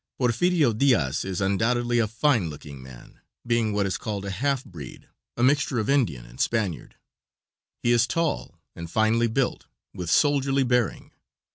[0.19, 5.07] Perfirio Diaz is undoubtedly a fine looking man, being what is called a half breed,
[5.37, 6.95] a mixture of Indian and Spaniard.
[7.83, 11.11] He is tall and finely built, with soldierly bearing.